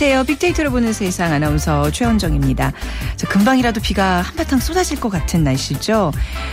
[0.00, 0.24] 안녕하세요.
[0.26, 2.72] 빅데이터를 보는 세상 아나운서 최원정입니다.
[3.16, 6.12] 자, 금방이라도 비가 한바탕 쏟아질 것 같은 날씨죠.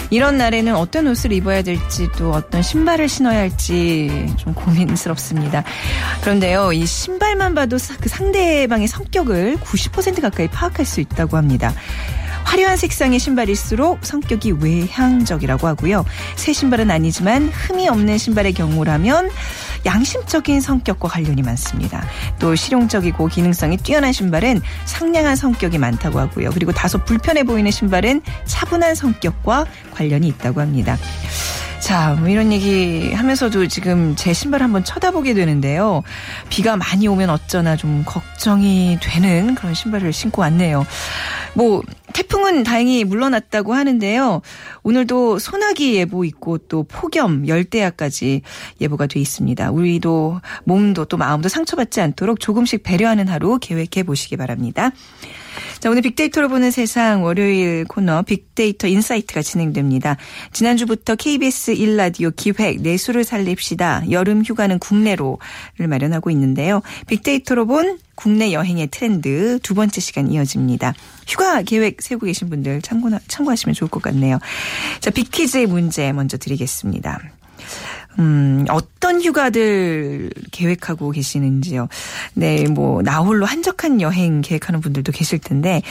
[0.09, 5.63] 이런 날에는 어떤 옷을 입어야 될지 또 어떤 신발을 신어야 할지 좀 고민스럽습니다.
[6.21, 11.71] 그런데요, 이 신발만 봐도 그 상대방의 성격을 90% 가까이 파악할 수 있다고 합니다.
[12.55, 16.05] 화려한 색상의 신발일수록 성격이 외향적이라고 하고요.
[16.37, 19.29] 새 신발은 아니지만 흠이 없는 신발의 경우라면
[19.85, 22.07] 양심적인 성격과 관련이 많습니다.
[22.39, 26.51] 또 실용적이고 기능성이 뛰어난 신발은 상냥한 성격이 많다고 하고요.
[26.51, 30.97] 그리고 다소 불편해 보이는 신발은 차분한 성격과 관련이 있다고 합니다.
[31.85, 36.01] 자, 뭐 이런 얘기 하면서도 지금 제 신발 한번 쳐다보게 되는데요.
[36.49, 40.87] 비가 많이 오면 어쩌나 좀 걱정이 되는 그런 신발을 신고 왔네요.
[41.55, 41.81] 뭐,
[42.13, 44.41] 태풍은 다행히 물러났다고 하는데요.
[44.83, 48.41] 오늘도 소나기 예보 있고 또 폭염, 열대야까지
[48.79, 49.71] 예보가 돼 있습니다.
[49.71, 54.91] 우리도 몸도 또 마음도 상처받지 않도록 조금씩 배려하는 하루 계획해 보시기 바랍니다.
[55.79, 60.17] 자, 오늘 빅데이터로 보는 세상 월요일 코너 빅데이터 인사이트가 진행됩니다.
[60.51, 64.03] 지난주부터 KBS 1라디오 기획 내수를 살립시다.
[64.09, 66.81] 여름 휴가는 국내로를 마련하고 있는데요.
[67.07, 70.93] 빅데이터로 본 국내 여행의 트렌드 두 번째 시간 이어집니다.
[71.27, 74.39] 휴가 계획 세우고 계신 분들 참고, 참고하시면 좋을 것 같네요.
[75.01, 77.19] 자, 빅퀴즈의 문제 먼저 드리겠습니다.
[78.19, 81.89] 음, 어떤 휴가들 계획하고 계시는지요?
[82.33, 85.81] 네, 뭐, 나 홀로 한적한 여행 계획하는 분들도 계실 텐데,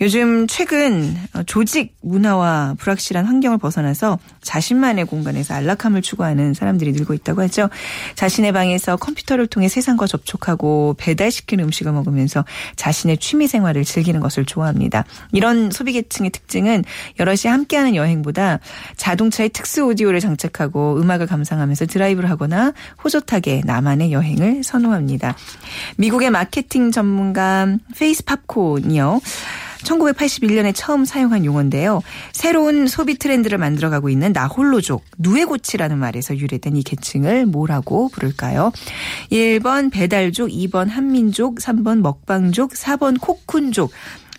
[0.00, 7.68] 요즘 최근 조직 문화와 불확실한 환경을 벗어나서 자신만의 공간에서 안락함을 추구하는 사람들이 늘고 있다고 하죠.
[8.14, 12.44] 자신의 방에서 컴퓨터를 통해 세상과 접촉하고 배달시킨 음식을 먹으면서
[12.76, 15.04] 자신의 취미 생활을 즐기는 것을 좋아합니다.
[15.32, 16.84] 이런 소비계층의 특징은
[17.20, 18.60] 여럿이 함께하는 여행보다
[18.96, 22.72] 자동차에 특수 오디오를 장착하고 음악을 감상하며 하면서 드라이브를 하거나
[23.04, 25.36] 호젓하게 나만의 여행을 선호합니다.
[25.98, 29.20] 미국의 마케팅 전문가 페이스 팝콘이요.
[29.84, 32.02] 1981년에 처음 사용한 용어인데요.
[32.32, 38.72] 새로운 소비 트렌드를 만들어가고 있는 나홀로족, 누에고치라는 말에서 유래된 이 계층을 뭐라고 부를까요?
[39.30, 43.90] 1번 배달족, 2번 한민족, 3번 먹방족, 4번 코쿤족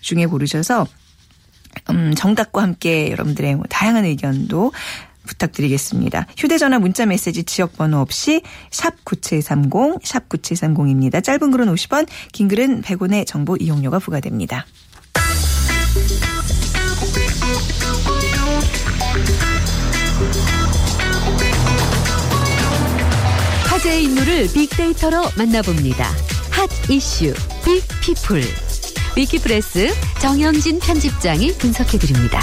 [0.02, 0.86] 중에 고르셔서
[1.88, 4.72] 음, 정답과 함께 여러분들의 뭐 다양한 의견도
[5.26, 6.26] 부탁드리겠습니다.
[6.36, 11.22] 휴대전화 문자 메시지 지역번호 없이 샵 9730, 샵 9730입니다.
[11.22, 14.66] 짧은 글은 50원, 긴 글은 100원의 정보 이용료가 부과됩니다.
[23.66, 26.04] 화제의 인물을 빅데이터로 만나봅니다.
[26.50, 27.32] 핫 이슈
[27.64, 28.42] 빅피플
[29.16, 29.88] 위키프레스
[30.20, 32.40] 정영진 편집장이 분석해드립니다.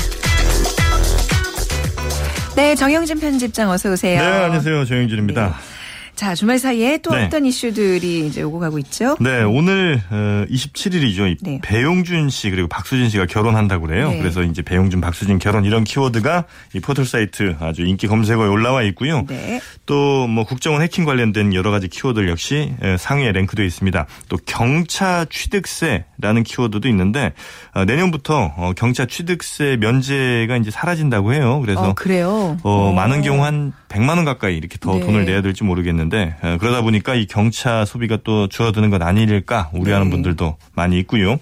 [2.57, 4.19] 네, 정영진 편집장 어서 오세요.
[4.19, 4.85] 네, 안녕하세요.
[4.85, 5.45] 정영진입니다.
[5.45, 5.76] 네.
[6.17, 7.25] 자, 주말 사이에 또 네.
[7.25, 9.16] 어떤 이슈들이 이제 오고 가고 있죠?
[9.19, 10.01] 네, 오늘
[10.50, 11.31] 27일이죠.
[11.31, 11.59] 어, 네.
[11.61, 14.09] 배용준 씨 그리고 박수진 씨가 결혼한다고 그래요.
[14.09, 14.17] 네.
[14.17, 19.25] 그래서 이제 배용준, 박수진 결혼 이런 키워드가 이 포털 사이트 아주 인기 검색어에 올라와 있고요.
[19.27, 19.61] 네.
[19.85, 24.07] 또 뭐 국정원 해킹 관련된 여러 가지 키워드 역시 상위에 랭크되어 있습니다.
[24.27, 27.33] 또 경차 취득세라는 키워드도 있는데
[27.75, 31.59] 어, 내년부터 어, 경차 취득세 면제가 이제 사라진다고 해요.
[31.61, 32.57] 그래서 어, 그래요.
[32.63, 35.01] 어, 많은 경우 한 100만 원 가까이 이렇게 더 네.
[35.01, 40.07] 돈을 내야 될지 모르겠는데 있는데 그러다 보니까 이 경차 소비가 또 줄어드는 건 아닐까 우려하는
[40.07, 40.12] 네.
[40.12, 41.38] 분들도 많이 있고요.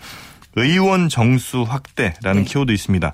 [0.55, 2.49] 의원 정수 확대라는 네.
[2.49, 3.13] 키워드 있습니다.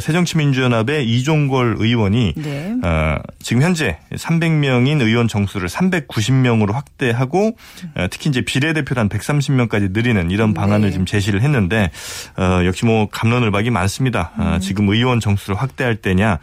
[0.00, 2.74] 새정치민주연합의 이종걸 의원이 네.
[2.82, 7.56] 어, 지금 현재 300명인 의원 정수를 390명으로 확대하고
[7.94, 10.92] 어, 특히 이제 비례대표를 한 130명까지 늘리는 이런 방안을 네.
[10.92, 11.90] 지금 제시를 했는데
[12.36, 14.32] 어, 역시 뭐 감론을박이 많습니다.
[14.38, 14.60] 음.
[14.60, 16.38] 지금 의원 정수를 확대할 때냐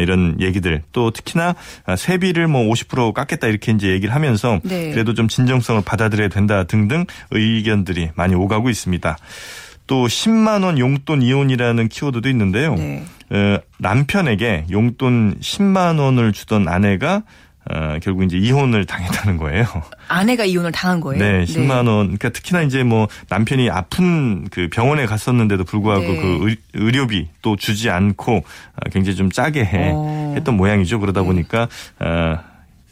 [0.00, 1.54] 이런 얘기들 또 특히나
[1.96, 4.90] 세비를 뭐 50% 깎겠다 이렇게 이제 얘기를 하면서 네.
[4.90, 9.16] 그래도 좀 진정성을 받아들여야 된다 등등 의견들이 많이 오가고 있습니다.
[9.86, 12.74] 또 10만 원 용돈 이혼이라는 키워드도 있는데요.
[12.74, 13.04] 네.
[13.30, 17.22] 어, 남편에게 용돈 10만 원을 주던 아내가
[17.68, 19.66] 어, 결국 이제 이혼을 당했다는 거예요.
[20.06, 21.20] 아내가 이혼을 당한 거예요?
[21.20, 22.06] 네, 10만 원.
[22.06, 26.20] 그러니까 특히나 이제 뭐 남편이 아픈 그 병원에 갔었는데도 불구하고 네.
[26.20, 30.34] 그 의료비 또 주지 않고 어, 굉장히 좀 짜게 해, 어.
[30.36, 31.00] 했던 모양이죠.
[31.00, 31.26] 그러다 네.
[31.26, 31.68] 보니까
[31.98, 32.38] 어,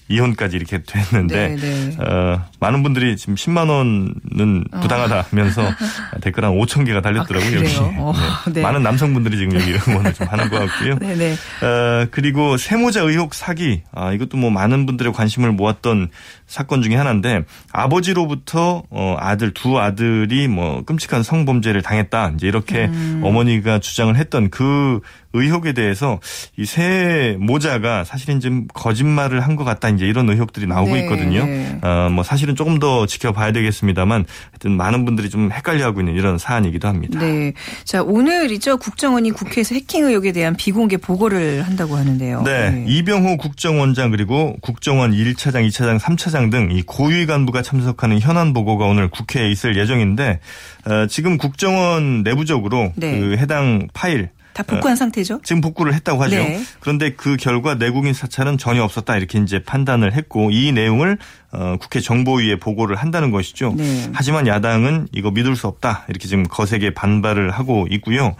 [0.08, 1.96] 이혼까지 이렇게 됐는데 네, 네.
[1.98, 4.80] 어, 많은 분들이 지금 10만 원은 어.
[4.80, 5.74] 부당하다면서 어.
[6.20, 7.58] 댓글 한 5천 개가 달렸더라고요.
[7.58, 8.12] 아, 여기 어,
[8.46, 8.52] 네.
[8.52, 8.62] 네.
[8.62, 10.98] 많은 남성분들이 지금 여기 응원을 좀 하는 것 같고요.
[10.98, 11.32] 네, 네.
[11.32, 16.10] 어, 그리고 세모자 의혹 사기 아, 이것도 뭐 많은 분들의 관심을 모았던
[16.46, 23.22] 사건 중에 하나인데 아버지로부터 어, 아들 두 아들이 뭐 끔찍한 성범죄를 당했다 이제 이렇게 음.
[23.24, 25.00] 어머니가 주장을 했던 그
[25.34, 26.20] 의혹에 대해서
[26.56, 31.02] 이 새 모자가 사실은 좀 거짓말을 한 것 같다 이제 이런 의혹들이 나오고 네.
[31.02, 31.46] 있거든요.
[31.82, 36.88] 어, 뭐 사실은 조금 더 지켜봐야 되겠습니다만 하여튼 많은 분들이 좀 헷갈려하고 있는 이런 사안이기도
[36.88, 37.20] 합니다.
[37.20, 37.52] 네.
[37.84, 38.78] 자, 오늘이죠.
[38.78, 42.42] 국정원이 국회에서 해킹 의혹에 대한 비공개 보고를 한다고 하는데요.
[42.42, 48.86] 네, 이병호 국정원장 그리고 국정원 1차장, 2차장, 3차장 등 이 고위 간부가 참석하는 현안 보고가
[48.86, 50.40] 오늘 국회에 있을 예정인데
[50.86, 53.18] 어, 지금 국정원 내부적으로 네.
[53.20, 55.40] 그 해당 파일 다 복구한 상태죠?
[55.42, 56.36] 지금 복구를 했다고 하죠.
[56.36, 56.62] 네.
[56.80, 61.18] 그런데 그 결과 내국인 사찰은 전혀 없었다 이렇게 이제 판단을 했고 이 내용을
[61.54, 63.74] 어, 국회 정보위에 보고를 한다는 것이죠.
[63.76, 64.10] 네.
[64.12, 68.34] 하지만 야당은 이거 믿을 수 없다 이렇게 지금 거세게 반발을 하고 있고요.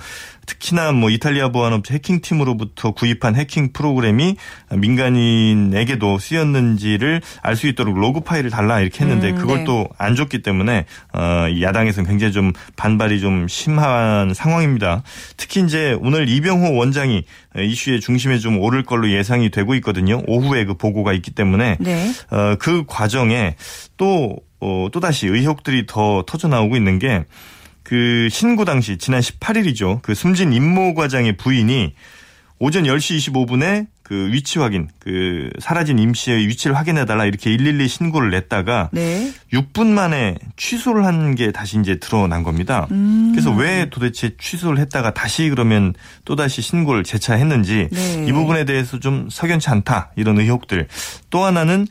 [0.47, 4.37] 특히나 뭐 이탈리아 보안업체 해킹팀으로부터 구입한 해킹 프로그램이
[4.77, 9.65] 민간인에게도 쓰였는지를 알 수 있도록 로그 파일을 달라 이렇게 했는데 음, 그걸 네.
[9.65, 15.05] 또안 줬기 때문에 어, 이 야당에서는 굉장히 좀 반발이 좀 심한 상황입니다.
[15.37, 17.25] 특히 이제 오늘 이병호 원장이
[17.57, 20.23] 이슈의 중심에 좀 오를 걸로 예상이 되고 있거든요.
[20.27, 22.11] 오후에 그 보고가 있기 때문에 네.
[22.31, 23.57] 어, 그 과정에
[23.97, 27.25] 또, 어, 또다시 의혹들이 더 터져 나오고 있는 게
[27.85, 30.03] 그 신고 당시 지난 18일이죠.
[30.03, 31.95] 그 숨진 임모 과장의 부인이
[32.59, 38.31] 오전 10시 25분에 그 위치 확인, 그 사라진 임 씨의 위치를 확인해달라 이렇게 112 신고를
[38.31, 39.33] 냈다가 네.
[39.53, 42.87] 6분 만에 취소를 한 게 다시 이제 드러난 겁니다.
[42.93, 43.31] 음.
[43.33, 45.95] 그래서 왜 도대체 취소를 했다가 다시 그러면
[46.27, 48.27] 또 다시 신고를 재차했는지 네.
[48.29, 50.87] 이 부분에 대해서 좀 석연치 않다 이런 의혹들.
[51.31, 51.87] 또 하나는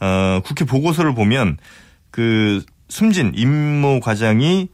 [0.00, 1.58] 어 국회 보고서를 보면
[2.10, 4.68] 그 숨진 임모 과장이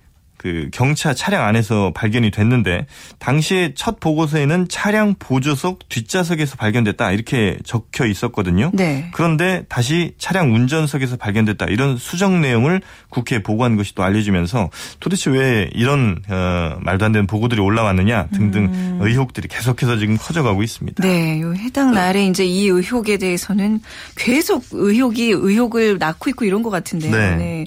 [0.44, 2.85] 그 경차 차량 안에서 발견이 됐는데
[3.19, 8.70] 당시에 첫 보고서에는 차량 보조석 뒷좌석에서 발견됐다 이렇게 적혀 있었거든요.
[8.75, 9.08] 네.
[9.14, 14.69] 그런데 다시 차량 운전석에서 발견됐다 이런 수정 내용을 국회에 보고한 것이 또 알려지면서
[15.00, 21.02] 도대체 왜 이런 어, 말도 안 되는 보고들이 올라왔느냐 등등 의혹들이 계속해서 지금 커져가고 있습니다.
[21.02, 21.08] 음.
[21.08, 23.81] 네, 요 해당 날에 이제 이 의혹에 대해서는
[24.14, 27.12] 계속 의혹이 의혹을 낳고 있고 이런 것 같은데요.
[27.12, 27.37] 네.
[27.37, 27.67] 네.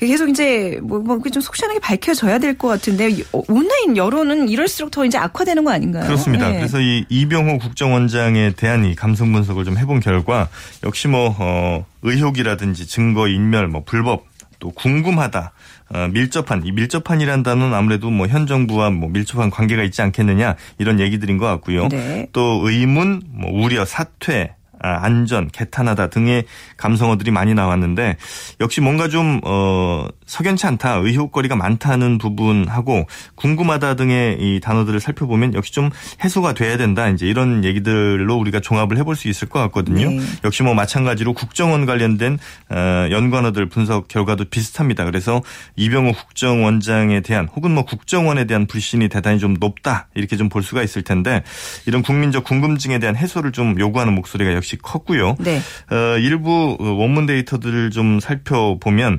[0.00, 5.04] 계속 이제 뭐, 뭐좀 속시원하게 밝혀 져야 될 것 같은데 어, 온라인 여론은 이럴수록 더
[5.04, 6.04] 이제 악화되는 거 아닌가요?
[6.06, 6.48] 그렇습니다.
[6.48, 6.56] 네.
[6.58, 10.48] 그래서 이 이병호 국정원장에 대한 이 감성 분석을 좀 해본 결과
[10.84, 14.26] 역시 뭐 어, 의혹이라든지 증거 인멸, 뭐 불법
[14.60, 15.52] 또 궁금하다.
[15.90, 20.98] 어, 밀접한 이 밀접한이라는 단어는 아무래도 뭐 현 정부와 뭐 밀접한 관계가 있지 않겠느냐 이런
[21.00, 21.88] 얘기들인 것 같고요.
[21.88, 22.28] 네.
[22.32, 26.44] 또 의문, 뭐 우려, 사퇴, 아, 안전, 개탄하다 등의
[26.76, 28.16] 감성어들이 많이 나왔는데
[28.60, 35.72] 역시 뭔가 좀 어, 석연치 않다, 의혹거리가 많다는 부분하고 궁금하다 등의 이 단어들을 살펴보면 역시
[35.72, 35.90] 좀
[36.22, 37.08] 해소가 돼야 된다.
[37.08, 40.08] 이제 이런 얘기들로 우리가 종합을 해볼 수 있을 것 같거든요.
[40.10, 40.20] 네.
[40.44, 42.38] 역시 뭐 마찬가지로 국정원 관련된
[42.70, 45.04] 어, 연관어들 분석 결과도 비슷합니다.
[45.04, 45.42] 그래서
[45.76, 50.82] 이병호 국정원장에 대한 혹은 뭐 국정원에 대한 불신이 대단히 좀 높다 이렇게 좀 볼 수가
[50.82, 51.42] 있을 텐데
[51.86, 55.36] 이런 국민적 궁금증에 대한 해소를 좀 요구하는 목소리가 역시 컸고요.
[55.40, 55.60] 네.
[55.90, 59.18] 어, 일부 원문 데이터들을 좀 살펴보면 어,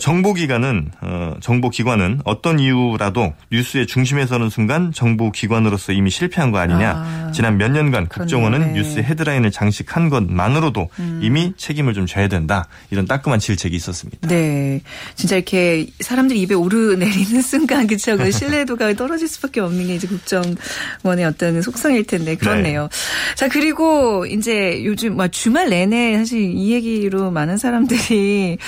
[0.00, 6.90] 정보기관은 어, 정보기관은 어떤 이유라도 뉴스의 중심에 서는 순간 정보기관으로서 이미 실패한 거 아니냐.
[6.90, 8.60] 아, 지난 몇 년간 국정원은.
[8.60, 8.66] 네.
[8.66, 8.72] 음.
[8.72, 10.88] 뉴스 헤드라인을 장식한 것만으로도
[11.20, 12.66] 이미 책임을 좀 져야 된다.
[12.90, 14.26] 이런 따끔한 질책이 있었습니다.
[14.28, 14.80] 네.
[15.16, 18.16] 진짜 이렇게 사람들이 입에 오르내리는 순간, 그쵸.
[18.16, 22.88] 그 신뢰도가 떨어질 수밖에 없는 게 이제 국정원의 어떤 속성일 텐데, 그렇네요.
[23.34, 28.58] 자, 그리고 이제 요즘, 뭐 주말 내내 사실 이 얘기로 많은 사람들이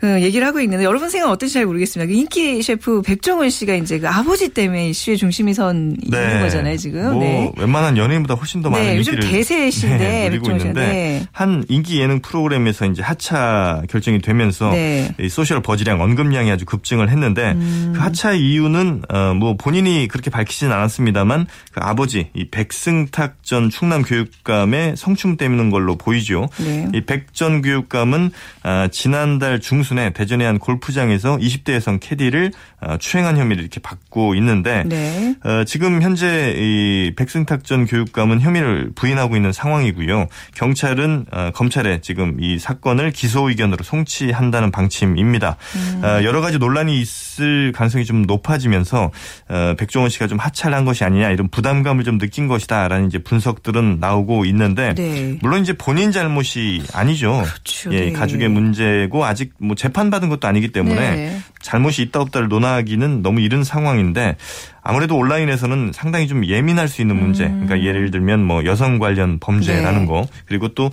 [0.00, 2.08] 그 얘기를 하고 있는데, 여러분 생각 어떨지 잘 모르겠습니다.
[2.10, 7.12] 그 인기 셰프 백종원 씨가 이제 그 아버지 때문에 이슈의 중심에 선 있는 거잖아요, 지금.
[7.12, 7.52] 뭐 네.
[7.56, 10.50] 웬만한 연예인보다 훨씬 더 많은 네, 요즘 인기를 대세신데, 네, 누리고.
[10.52, 11.26] 있는데 네.
[11.32, 15.14] 한 인기 예능 프로그램에서 이제 하차 결정이 되면서 네.
[15.20, 17.92] 이 소셜 버즈량 언급량이 아주 급증을 했는데 음.
[17.94, 24.02] 그 하차 이유는 어 뭐 본인이 그렇게 밝히진 않았습니다만 그 아버지 이 백승탁 전 충남
[24.02, 26.48] 교육감의 성추행 때문인 걸로 보이죠.
[26.58, 26.88] 네.
[26.94, 28.30] 이백 전 교육감은
[28.62, 34.82] 아, 지난달 중순에 대전 의한 골프장에서 20대 여성 캐디를 아, 추행한 혐의를 이렇게 받고 있는데
[34.86, 35.34] 네.
[35.44, 40.26] 어, 지금 현재 이 백승탁 전 교육감은 혐의를 부인하고 있는 상황이고요.
[40.54, 45.56] 경찰은 어, 검찰에 지금 이 사건을 기소 의견으로 송치한다는 방침입니다.
[46.02, 49.10] 어, 여러 가지 논란이 있을 가능성이 좀 높아지면서
[49.48, 53.98] 어, 백종원 씨가 좀 하차를 한 것이 아니냐 이런 부담감을 좀 느낀 것이다라는 이제 분석들은
[54.00, 55.38] 나오고 있는데 네.
[55.42, 57.42] 물론 이제 본인 잘못이 아니죠.
[57.44, 57.92] 그렇죠.
[57.92, 58.12] 예, 네.
[58.12, 61.40] 가족의 문제고 아직 뭐 재판 받은 것도 아니기 때문에 네.
[61.60, 64.36] 잘못이 있다 없다를 논하기는 너무 이른 상황인데
[64.82, 67.46] 아무래도 온라인에서는 상당히 좀 예민할 수 있는 문제.
[67.46, 67.66] 음.
[67.66, 70.06] 그러니까 예를 들면 뭐 여성 관련 범죄라는 네.
[70.06, 70.90] 거 그리고 또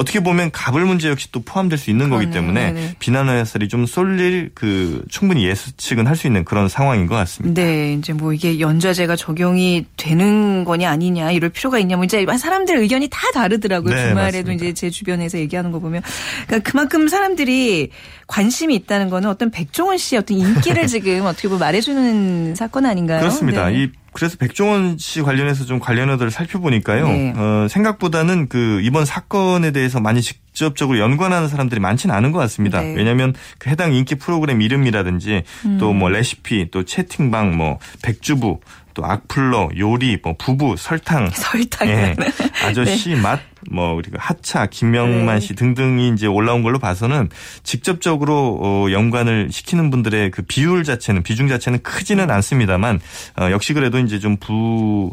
[0.00, 2.32] 어떻게 보면 가불 문제 역시 또 포함될 수 있는 거기 그러네요.
[2.54, 2.94] 때문에 네네.
[3.00, 7.62] 비난의 햇살이 좀 쏠릴 그 충분히 예측은 할 수 있는 그런 상황인 것 같습니다.
[7.62, 12.76] 네, 이제 뭐 이게 연좌제가 적용이 되는 거냐 아니냐 이럴 필요가 있냐 뭐 이제 사람들
[12.76, 13.94] 의견이 다 다르더라고요.
[13.94, 14.64] 네, 주말에도 맞습니다.
[14.64, 16.02] 이제 제 주변에서 얘기하는 거 보면
[16.46, 17.90] 그러니까 그만큼 사람들이
[18.26, 23.20] 관심이 있다는 거는 어떤 백종원 씨의 어떤 인기를 지금 어떻게 보면 말해주는 사건 아닌가요?
[23.20, 23.68] 그렇습니다.
[23.70, 23.84] 네.
[23.84, 27.08] 이 그래서 백종원 씨 관련해서 좀 관련어들을 살펴보니까요.
[27.08, 27.32] 네.
[27.36, 32.80] 어, 생각보다는 그 이번 사건에 대해서 많이 직접적으로 연관하는 사람들이 많지는 않은 것 같습니다.
[32.80, 32.94] 네.
[32.94, 35.42] 왜냐하면 그 해당 인기 프로그램 이름이라든지
[35.78, 38.60] 또뭐 레시피, 또 채팅방, 뭐 백주부,
[38.94, 41.88] 또 악플러, 요리, 뭐 부부, 설탕, 설탕.
[41.88, 42.16] 예.
[42.64, 43.40] 아저씨 맛,
[43.70, 45.40] 뭐 우리가 하차, 김명만 네.
[45.40, 47.28] 씨 등등이 이제 올라온 걸로 봐서는
[47.62, 53.00] 직접적으로 어, 연관을 시키는 분들의 그 비율 자체는 비중 자체는 크지는 않습니다만
[53.38, 55.12] 어, 역시 그래도 이제 좀부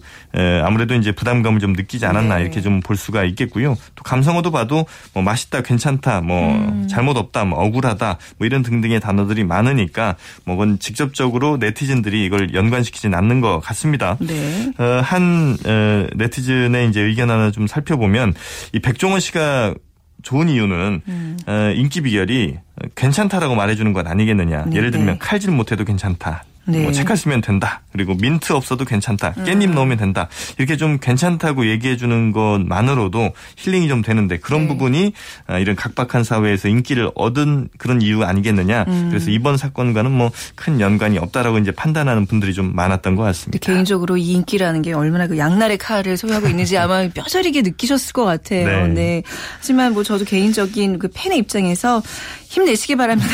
[0.64, 2.42] 아무래도 이제 부담감을 좀 느끼지 않았나 네.
[2.44, 3.76] 이렇게 좀 볼 수가 있겠고요.
[3.96, 6.88] 또 감성어도 봐도 뭐 맛있다, 괜찮다, 뭐 음.
[6.90, 13.14] 잘못 없다, 뭐 억울하다, 뭐 이런 등등의 단어들이 많으니까 뭐 그건 직접적으로 네티즌들이 이걸 연관시키진
[13.14, 14.18] 않는 것 같습니다.
[14.20, 14.72] 네.
[14.78, 18.34] 어, 한 어, 네티즌의 이제 의견 하나 좀 살펴보면
[18.74, 19.76] 이 백종원 씨가
[20.24, 21.38] 좋은 이유는 음.
[21.48, 22.58] 어, 인기 비결이
[22.96, 24.66] 괜찮다라고 말해주는 건 아니겠느냐.
[24.66, 25.18] 네, 예를 들면 네.
[25.20, 26.44] 칼질 못해도 괜찮다.
[26.68, 26.80] 네.
[26.80, 26.84] 음.
[26.84, 27.82] 뭐 책할 쓰면 된다.
[27.92, 29.34] 그리고 민트 없어도 괜찮다.
[29.34, 30.28] 깻잎 넣으면 된다.
[30.58, 34.68] 이렇게 좀 괜찮다고 얘기해 주는 것만으로도 힐링이 좀 되는데 그런 네.
[34.68, 35.14] 부분이
[35.48, 38.86] 아, 이런 각박한 사회에서 인기를 얻은 그런 이유 아니겠느냐.
[38.88, 39.08] 음.
[39.10, 43.66] 그래서 이번 사건과는 뭐 큰 연관이 없다라고 이제 판단하는 분들이 좀 많았던 것 같습니다.
[43.66, 48.88] 개인적으로 이 인기라는 게 얼마나 그 양날의 칼을 소유하고 있는지 아마 뼈저리게 느끼셨을 것 같아요.
[48.88, 48.94] 네.
[48.94, 49.24] 네.
[49.58, 52.02] 하지만 뭐 저도 개인적인 그 팬의 입장에서
[52.48, 53.30] 힘내시기 바랍니다.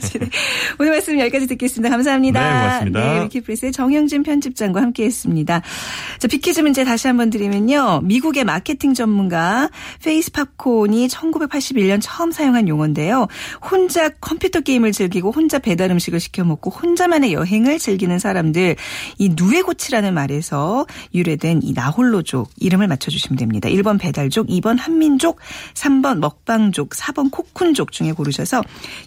[0.00, 0.18] 씨.
[0.18, 0.28] 네.
[0.78, 1.90] 오늘 말씀 여기까지 듣겠습니다.
[1.90, 2.40] 감사합니다.
[2.40, 3.00] 네, 고맙습니다.
[3.00, 5.62] 네, 위키프레스의 정영진 편집장과 함께했습니다.
[6.18, 8.00] 자, 비키즈 문제 다시 한번 드리면요.
[8.04, 9.68] 미국의 마케팅 전문가
[10.02, 13.28] 페이스 팝콘이 1981년 처음 사용한 용어인데요.
[13.70, 18.76] 혼자 컴퓨터 게임을 즐기고 혼자 배달 음식을 시켜 먹고 혼자만의 여행을 즐기는 사람들
[19.18, 23.68] 이 누에고치라는 말에서 유래된 이 나홀로족 이름을 맞춰주시면 됩니다.
[23.68, 25.38] 1번 배달족, 2번 한민족,
[25.74, 28.53] 3번 먹방족, 4번 코쿤족 중에 고르셔서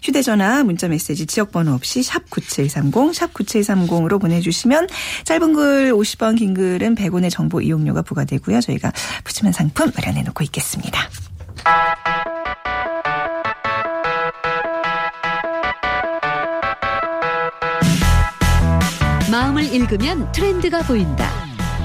[0.02, 4.88] 휴대전화, 문자메시지, 지역번호 없이 샵 9730, 샵 9730으로 보내주시면
[5.24, 8.60] 짧은 글 50원, 긴 글은 100원의 정보 이용료가 부과되고요.
[8.60, 8.92] 저희가
[9.24, 11.08] 푸짐한 상품 마련해 놓고 있겠습니다.
[19.30, 21.30] 마음을 읽으면 트렌드가 보인다.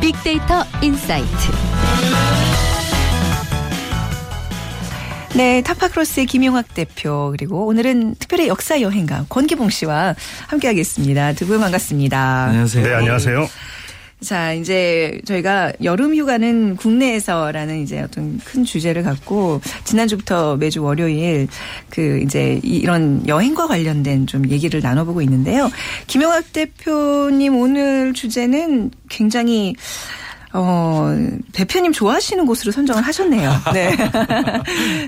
[0.01, 2.43] 빅데이터 인사이트.
[5.36, 10.16] 네, 타파크로스의 김용학 대표 그리고 오늘은 특별히 역사 여행가 권기봉 씨와
[10.48, 11.34] 함께하겠습니다.
[11.34, 12.44] 두 분 반갑습니다.
[12.46, 12.86] 안녕하세요.
[12.88, 13.48] 네, 안녕하세요.
[14.22, 21.48] 자, 이제 저희가 여름 휴가는 국내에서라는 이제 어떤 큰 주제를 갖고 지난주부터 매주 월요일
[21.90, 25.70] 그 이제 이런 여행과 관련된 좀 얘기를 나눠보고 있는데요.
[26.08, 29.75] 김용학 대표님 오늘 주제는 굉장히
[30.54, 31.10] 어,
[31.52, 33.52] 대표님 좋아하시는 곳으로 선정을 하셨네요.
[33.74, 33.96] 네.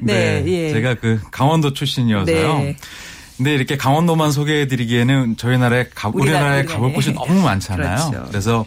[0.02, 0.74] 네, 예.
[0.74, 2.58] 제가 그 강원도 출신이어서요.
[2.58, 2.76] 네.
[3.38, 6.66] 근데 이렇게 강원도만 소개해드리기에는 저희 나라에 가, 우리나라, 우리나라에 우리나라에.
[6.66, 8.10] 가볼 곳이 너무 많잖아요.
[8.10, 8.28] 그렇죠.
[8.30, 8.66] 그래서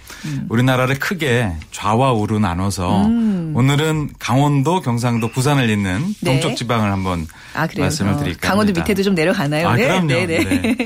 [0.50, 3.54] 우리나라를 크게 좌와 우로 나눠서 음.
[3.56, 6.32] 오늘은 강원도, 경상도, 부산을 잇는 네.
[6.32, 7.66] 동쪽 지방을 한번 아.
[7.78, 8.82] 말씀을 어, 드릴까 강원도 합니다.
[8.82, 9.68] 밑에도 좀 내려가나요?
[9.68, 10.06] 아, 네, 그럼요.
[10.06, 10.38] 네, 네.
[10.44, 10.76] 네.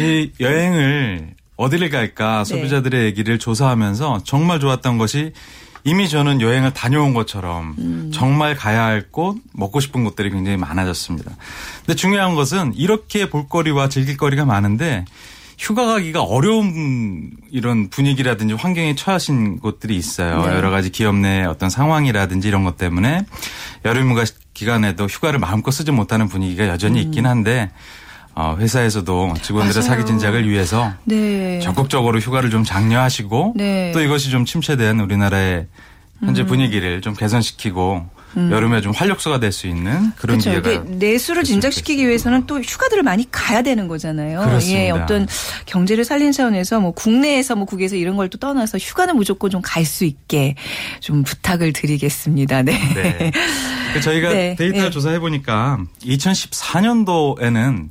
[0.00, 5.32] 이 여행을 어디를 갈까 소비자들의 얘기를 조사하면서 정말 좋았던 것이
[5.84, 8.10] 이미 저는 여행을 다녀온 것처럼 음.
[8.14, 11.32] 정말 가야 할 곳, 먹고 싶은 곳들이 굉장히 많아졌습니다.
[11.84, 15.04] 근데 중요한 것은 이렇게 볼거리와 즐길거리가 많은데
[15.58, 20.46] 휴가 가기가 어려운 이런 분위기라든지 환경에 처하신 곳들이 있어요.
[20.46, 20.54] 네.
[20.54, 23.26] 여러 가지 기업 내 어떤 상황이라든지 이런 것 때문에
[23.84, 24.24] 여름휴가
[24.54, 27.70] 기간에도 휴가를 마음껏 쓰지 못하는 분위기가 여전히 있긴 한데
[28.34, 29.86] 어, 회사에서도 직원들의 음.
[29.86, 31.58] 사기 진작을 위해서 네.
[31.60, 33.90] 적극적으로 휴가를 좀 장려하시고 네.
[33.92, 35.66] 또 이것이 좀 침체된 우리나라의
[36.22, 36.26] 음.
[36.26, 40.62] 현재 분위기를 좀 개선시키고 여름에 좀 활력소가 될 수 있는 그런 그렇죠.
[40.62, 44.38] 기회가 내수를 진작시키기 위해서는 또 휴가들을 많이 가야 되는 거잖아요.
[44.42, 44.80] 그렇습니다.
[44.80, 45.26] 예, 어떤
[45.66, 49.84] 경제를 살린 차원에서 뭐 국내에서 뭐 국에서 이런 걸 또 떠나서 휴가는 무조건 좀 갈
[49.84, 50.54] 수 있게
[51.00, 52.62] 좀 부탁을 드리겠습니다.
[52.62, 52.78] 네.
[52.94, 53.32] 네.
[53.94, 54.90] 그 저희가 네, 데이터를 네.
[54.90, 57.88] 조사해 보니까 2014년도에는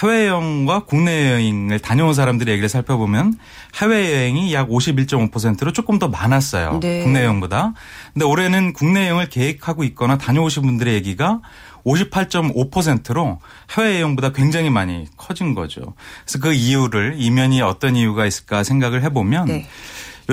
[0.00, 3.36] 해외 여행과 국내 여행을 다녀온 사람들의 얘기를 살펴보면
[3.80, 6.80] 해외 여행이 약 51.5%로 조금 더 많았어요.
[6.80, 7.02] 네.
[7.02, 7.74] 국내 여행보다.
[8.12, 11.40] 근데 올해는 국내 여행을 계획하고 있거나 다녀오신 분들의 얘기가
[11.84, 13.40] 58.5%로
[13.76, 15.94] 해외 여행보다 굉장히 많이 커진 거죠.
[16.24, 19.68] 그래서 그 이유를 이면이 어떤 이유가 있을까 생각을 해보면 네.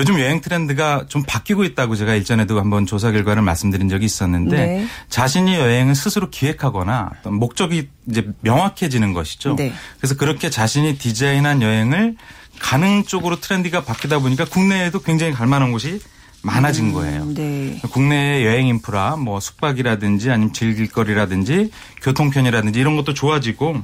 [0.00, 4.86] 요즘 여행 트렌드가 좀 바뀌고 있다고 제가 일전에도 한번 조사 결과를 말씀드린 적이 있었는데 네.
[5.10, 9.56] 자신이 여행을 스스로 기획하거나 어떤 목적이 이제 명확해지는 것이죠.
[9.56, 9.74] 네.
[9.98, 12.16] 그래서 그렇게 자신이 디자인한 여행을
[12.58, 16.00] 가는 쪽으로 트렌드가 바뀌다 보니까 국내에도 굉장히 갈 만한 곳이
[16.42, 17.26] 많아진 거예요.
[17.34, 17.78] 네.
[17.90, 23.82] 국내의 여행 인프라, 뭐 숙박이라든지 아니면 즐길 거리라든지 교통편이라든지 이런 것도 좋아지고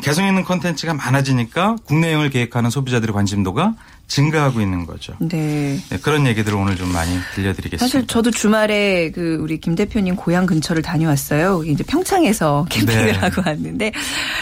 [0.00, 3.74] 개성 있는 컨텐츠가 많아지니까 국내 여행을 계획하는 소비자들의 관심도가
[4.12, 5.14] 증가하고 있는 거죠.
[5.20, 5.78] 네.
[5.88, 7.78] 네, 그런 얘기들을 오늘 좀 많이 들려드리겠습니다.
[7.78, 11.64] 사실 저도 주말에 그 우리 김 대표님 고향 근처를 다녀왔어요.
[11.64, 13.12] 이제 평창에서 캠핑을 네.
[13.12, 13.92] 하고 왔는데,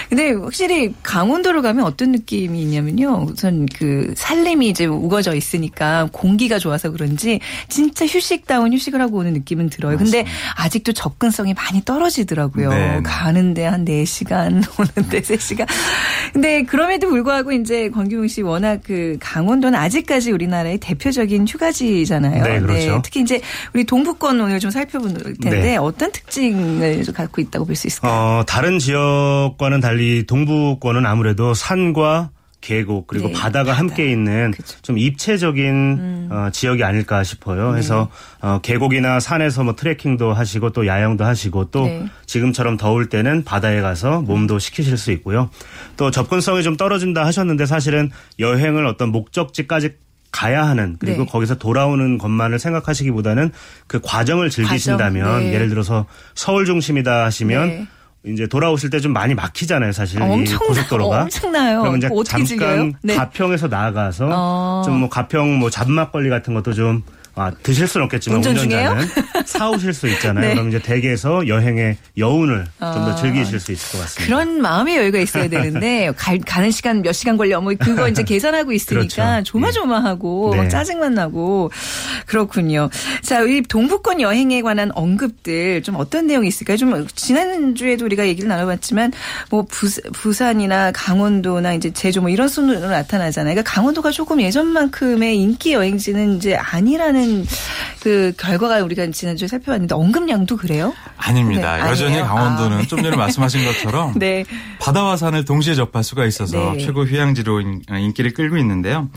[0.08, 3.28] 근데 확실히 강원도를 가면 어떤 느낌이 있냐면요.
[3.30, 9.70] 우선 그 산림이 이제 우거져 있으니까 공기가 좋아서 그런지 진짜 휴식다운 휴식을 하고 오는 느낌은
[9.70, 9.96] 들어요.
[9.98, 12.70] 근데 아직도 접근성이 많이 떨어지더라고요.
[12.70, 13.02] 네, 네.
[13.04, 14.64] 가는데 한 4시간,
[14.98, 15.68] 오는데 3시간.
[16.32, 22.44] 근데 그럼에도 불구하고 이제 권규웅 씨 워낙 그 강원 도는 아직까지 우리나라의 대표적인 휴가지잖아요.
[22.44, 23.00] 네, 그렇죠.
[23.04, 23.40] 특히 이제
[23.74, 25.76] 우리 동북권 오늘 좀 살펴볼 텐데 네.
[25.76, 28.12] 어떤 특징을 좀 갖고 있다고 볼 수 있을까요?
[28.12, 33.78] 어, 다른 지역과는 달리 동부권은 아무래도 산과 계곡 그리고 네, 바다가 바다.
[33.78, 34.76] 함께 있는 그쵸.
[34.76, 34.82] 음.
[34.82, 37.70] 좀 입체적인 어, 지역이 아닐까 싶어요.
[37.70, 38.10] 그래서
[38.42, 38.48] 네.
[38.48, 42.06] 어, 계곡이나 산에서 뭐 트레킹도 하시고 또 야영도 하시고 또 네.
[42.26, 45.50] 지금처럼 더울 때는 바다에 가서 몸도 식히실 수 있고요.
[45.96, 49.94] 또 접근성이 좀 떨어진다 하셨는데 사실은 여행을 어떤 목적지까지
[50.32, 51.30] 가야 하는 그리고 네.
[51.30, 53.50] 거기서 돌아오는 것만을 생각하시기보다는
[53.86, 55.54] 그 과정을 즐기신다면 과정, 네.
[55.54, 57.86] 예를 들어서 서울 중심이다 하시면 네.
[58.26, 60.22] 이제 돌아오실 때 좀 많이 막히잖아요, 사실.
[60.22, 61.22] 아, 이 엄청나- 고속도로가.
[61.22, 61.80] 엄청나요.
[61.80, 62.08] 그러면 이제
[62.46, 62.68] 즐겨요?
[62.76, 63.14] 잠깐 네.
[63.16, 64.82] 가평에서 나가서 어.
[64.84, 67.02] 좀뭐 가평 뭐 잡막걸리 같은 것도 좀
[67.40, 69.08] 아, 드실 수는 없겠지만 운전 운전자는
[69.46, 70.44] 사오실 수 있잖아요.
[70.48, 70.54] 네.
[70.54, 73.14] 그럼 이제 댁에서 여행의 여운을 좀더 아.
[73.14, 74.26] 즐기실 수 있을 것 같습니다.
[74.26, 78.72] 그런 마음의 여유가 있어야 되는데 갈, 가는 시간 몇 시간 걸려 뭐 그거 이제 계산하고
[78.72, 79.42] 있으니까 그렇죠.
[79.44, 80.58] 조마조마하고 네.
[80.58, 81.70] 막 짜증만 나고
[82.26, 82.90] 그렇군요.
[83.22, 86.76] 자, 이 동북권 여행에 관한 언급들 좀 어떤 내용이 있을까요?
[86.76, 89.12] 좀 지난주에도 우리가 얘기를 나눠봤지만
[89.50, 93.54] 뭐 부스, 부산이나 강원도나 이제 제주 뭐 이런 순으로 나타나잖아요.
[93.54, 97.29] 그러니까 강원도가 조금 예전만큼의 인기 여행지는 이제 아니라는
[98.00, 100.92] 그 결과가 우리가 지난주에 살펴봤는데 언급량도 그래요?
[101.16, 101.76] 아닙니다.
[101.76, 102.26] 네, 여전히 아니에요?
[102.26, 102.82] 강원도는 아.
[102.86, 104.44] 좀 전에 말씀하신 것처럼 네.
[104.80, 106.78] 바다와 산을 동시에 접할 수가 있어서 네.
[106.84, 109.08] 최고 휴양지로 인- 인기를 끌고 있는데요.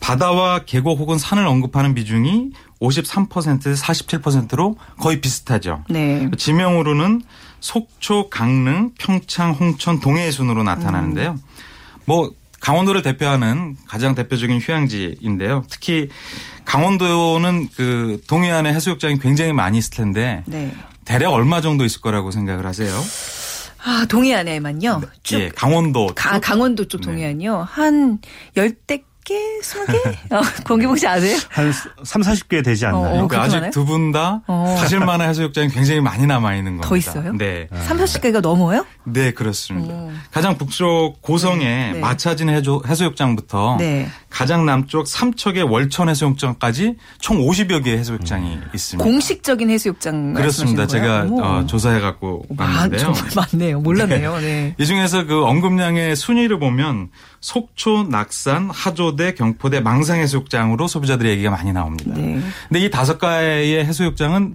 [0.00, 5.84] 바다와 계곡 혹은 산을 언급하는 비중이 53%에서 47%로 거의 비슷하죠.
[5.88, 6.28] 네.
[6.36, 7.22] 지명으로는
[7.60, 11.38] 속초, 강릉, 평창, 홍천, 동해의 순으로 나타나는데요.
[12.06, 15.64] 뭐 강원도를 대표하는 가장 대표적인 휴양지인데요.
[15.68, 16.08] 특히
[16.64, 20.72] 강원도는 그 동해안의 해수욕장이 굉장히 많이 있을 텐데 네.
[21.04, 22.92] 대략 얼마 정도 있을 거라고 생각을 하세요?
[23.84, 25.02] 아, 동해안에만요?
[25.22, 25.40] 쭉.
[25.40, 26.40] 예, 강원도 가- 쭉.
[26.40, 27.06] 강원도 쪽 네.
[27.08, 27.66] 동해안이요?
[27.68, 28.18] 한
[28.56, 29.98] 열대 개, 스무 개?
[30.34, 31.36] 어, 거기 씨 아세요?
[31.50, 31.72] 한
[32.02, 33.02] 3, 40개 되지 않나요?
[33.02, 33.70] 어, 그러니까 그렇게 아직?
[33.72, 34.76] 두 분다 어.
[34.78, 36.88] 가실 만한 해수욕장이 굉장히 많이 남아 있는 겁니다.
[36.88, 37.32] 더 있어요?
[37.32, 37.68] 네.
[37.72, 38.84] 삼4 0 개가 넘어요?
[39.04, 39.92] 네, 그렇습니다.
[39.94, 40.12] 오.
[40.30, 41.98] 가장 북쪽 고성의 네.
[42.00, 44.08] 마차진 해조- 해수욕장부터 네.
[44.30, 49.04] 가장 남쪽 삼척의 월천 해수욕장까지 총 50여 개의 해수욕장이 있습니다.
[49.04, 50.86] 공식적인 해수욕장 그렇습니다.
[50.86, 51.26] 제가?
[51.30, 51.66] 어.
[51.66, 53.00] 조사해 갖고 아, 왔는데요.
[53.00, 53.80] 정말 많네요.
[53.80, 54.38] 몰랐네요.
[54.40, 54.74] 네.
[54.78, 57.08] 이 중에서 그 언급량의 순위를 보면
[57.40, 62.12] 속초, 낙산, 하조대, 경포대, 망상 해수욕장으로 소비자들의 얘기가 많이 나옵니다.
[62.16, 62.40] 네.
[62.68, 64.54] 근데 이 다섯 가의 해수욕장은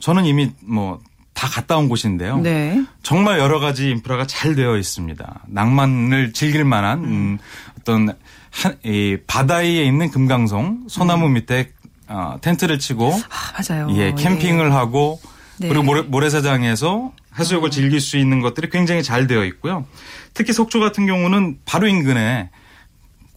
[0.00, 1.00] 저는 이미 뭐
[1.38, 2.38] 다 갔다 온 곳인데요.
[2.38, 2.84] 네.
[3.04, 5.42] 정말 여러 가지 인프라가 잘 되어 있습니다.
[5.46, 7.38] 낭만을 즐길 만한 음,
[7.78, 8.12] 어떤
[8.50, 11.70] 한, 이 바다에 있는 금강송 소나무 밑에
[12.08, 13.86] 어, 텐트를 치고 아, 맞아요.
[13.92, 15.20] 예, 캠핑을 하고
[15.58, 15.68] 네.
[15.68, 19.86] 그리고 모래, 모래사장에서 해수욕을 즐길 수 있는 것들이 굉장히 잘 되어 있고요.
[20.34, 22.50] 특히 속초 같은 경우는 바로 인근에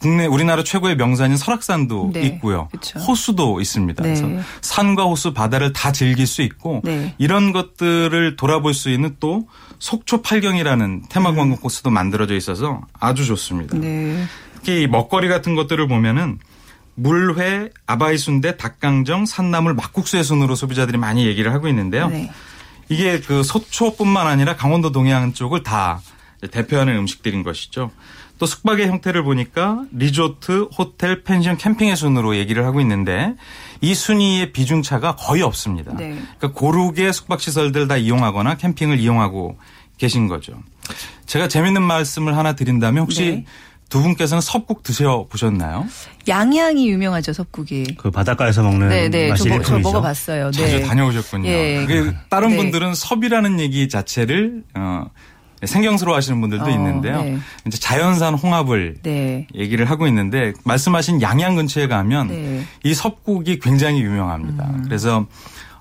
[0.01, 2.69] 국내 우리나라 최고의 명산인 설악산도 네, 있고요.
[2.71, 2.99] 그쵸.
[2.99, 4.01] 호수도 있습니다.
[4.01, 4.09] 네.
[4.09, 7.13] 그래서 산과 호수, 바다를 다 즐길 수 있고 네.
[7.19, 13.77] 이런 것들을 돌아볼 수 있는 또 속초 팔경이라는 테마 관광 코스도 만들어져 있어서 아주 좋습니다.
[13.77, 13.81] 음.
[13.81, 14.25] 네.
[14.55, 16.39] 특히 이 먹거리 같은 것들을 보면은
[16.95, 22.09] 물회, 아바이 순대, 닭강정, 산나물, 막국수의 순으로 소비자들이 많이 얘기를 하고 있는데요.
[22.09, 22.31] 네.
[22.89, 26.01] 이게 그 서초뿐만 아니라 강원도 동해안 쪽을 다
[26.49, 27.91] 대표하는 음식들인 것이죠.
[28.41, 33.35] 또 숙박의 형태를 보니까 리조트, 호텔, 펜션, 캠핑의 순으로 얘기를 하고 있는데
[33.81, 35.93] 이 순위의 비중차가 거의 없습니다.
[35.95, 36.17] 네.
[36.39, 39.59] 그러니까 고르게 숙박 시설들 다 이용하거나 캠핑을 이용하고
[39.99, 40.53] 계신 거죠.
[41.27, 43.45] 제가 재밌는 말씀을 하나 드린다면 혹시 네.
[43.89, 45.85] 두 분께서는 섭국 드셔 보셨나요?
[46.27, 47.95] 양양이 유명하죠, 섭국이.
[47.99, 49.27] 그 바닷가에서 먹는 네, 네.
[49.27, 49.87] 저, 맛이 먹- 저 일품이죠.
[49.89, 50.49] 먹어봤어요.
[50.49, 50.57] 네.
[50.71, 51.47] 자주 다녀오셨군요.
[51.47, 51.85] 예.
[51.85, 52.57] 그게 다른 네.
[52.57, 55.05] 분들은 섭이라는 얘기 자체를 어
[55.65, 57.21] 생경스러워 하시는 분들도 어, 있는데요.
[57.21, 57.37] 네.
[57.67, 59.47] 이제 자연산 홍합을 네.
[59.55, 62.35] 얘기를 하고 있는데 말씀하신 양양 근처에 가면 네.
[62.35, 62.67] 음.
[62.83, 64.69] 이 섭국이 굉장히 유명합니다.
[64.85, 65.25] 그래서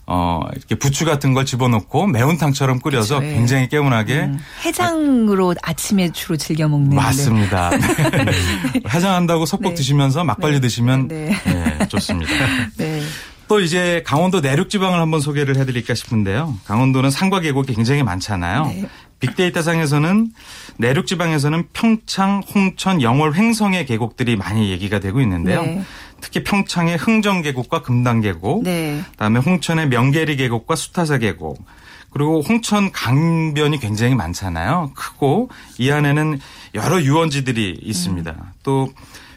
[0.07, 3.35] 어 이렇게 부추 같은 걸 집어넣고 매운탕처럼 끓여서 그쵸, 예.
[3.35, 6.97] 굉장히 개운하게 음, 해장으로 아 침에 주로 즐겨 먹는.
[6.97, 7.71] 맞습니다.
[7.71, 7.79] 네.
[8.93, 9.75] 해장한다고 섭국 네.
[9.77, 10.61] 드시면서 막걸리 네.
[10.63, 11.31] 드시면 네.
[11.45, 12.33] 네, 좋습니다.
[12.77, 13.03] 네.
[13.47, 16.57] 또 이제 강원도 내륙 지방을 한번 소개를 해드릴까 싶은데요.
[16.65, 18.67] 강원도는 산과 계곡이 굉장히 많잖아요.
[18.67, 18.87] 네.
[19.21, 20.33] 빅데이터상에서는
[20.79, 25.63] 내륙 지방에서는 평창, 홍천, 영월, 횡성의 계곡들이 많이 얘기가 되고 있는데요.
[25.63, 25.83] 네.
[26.21, 29.01] 특히 평창의 흥정 계곡과 금당 계곡, 네.
[29.13, 31.65] 그다음에 홍천의 명계리 계곡과 수타사 계곡,
[32.11, 34.93] 그리고 홍천 강변이 굉장히 많잖아요.
[34.95, 36.41] 크고 이 안에는
[36.75, 38.53] 여러 유원지들이 있습니다.
[38.63, 38.91] 또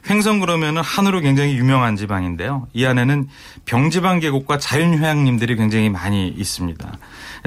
[0.09, 2.67] 횡성 그러면은 한우로 굉장히 유명한 지방인데요.
[2.73, 3.27] 이 안에는
[3.65, 6.97] 병지방 계곡과 자연휴양림들이 굉장히 많이 있습니다.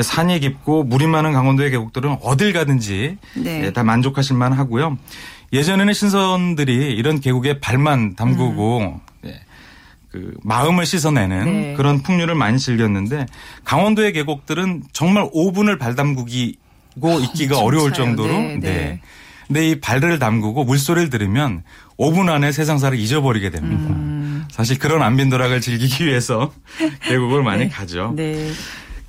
[0.00, 3.64] 산이 깊고 물이 많은 강원도의 계곡들은 어딜 가든지 네.
[3.66, 4.96] 예, 다 만족하실 만 하고요.
[5.52, 9.40] 예전에는 신선들이 이런 계곡에 발만 담그고 예,
[10.10, 11.44] 그 마음을 씻어내는 음.
[11.44, 11.74] 네.
[11.74, 13.26] 그런 풍류를 많이 즐겼는데
[13.64, 18.06] 강원도의 계곡들은 정말 5분을 발 담그기고 있기가 어려울 차요.
[18.06, 19.00] 정도로 네, 네.
[19.46, 21.62] 근데 이 발을 담그고 물소리를 들으면
[21.98, 23.94] 5분 안에 세상사를 잊어버리게 됩니다.
[23.94, 24.44] 음.
[24.50, 26.52] 사실 그런 안빈도락을 즐기기 위해서
[27.02, 28.12] 계곡을 많이 가죠.
[28.16, 28.50] 네.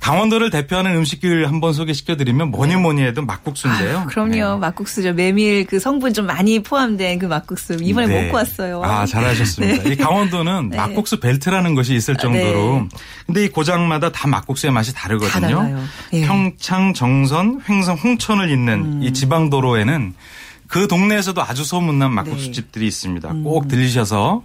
[0.00, 3.98] 강원도를 대표하는 음식을 한번 소개시켜드리면 뭐니 뭐니 해도 막국수인데요.
[3.98, 4.54] 아, 그럼요.
[4.54, 4.56] 네.
[4.58, 5.12] 막국수죠.
[5.12, 8.22] 메밀 그 성분 좀 많이 포함된 그 막국수 이번에 네.
[8.22, 8.82] 먹고 왔어요.
[8.84, 9.82] 아, 잘하셨습니다.
[9.90, 10.76] 이 강원도는 네.
[10.76, 12.80] 막국수 벨트라는 것이 있을 정도로.
[12.80, 12.88] 네.
[13.26, 15.58] 근데 이 고장마다 다 막국수의 맛이 다르거든요.
[15.58, 15.88] 다.
[16.12, 16.22] 예.
[16.22, 16.26] 음.
[16.26, 20.14] 평창, 정선, 횡성, 홍천을 잇는 이 지방도로에는
[20.68, 22.52] 그 동네에서도 아주 소문난 막국수 네.
[22.52, 23.28] 집들이 있습니다.
[23.42, 24.42] 꼭 들리셔서